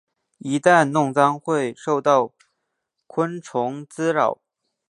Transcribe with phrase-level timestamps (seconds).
[0.39, 2.33] 一旦弄脏会受到
[3.05, 4.39] 昆虫滋扰。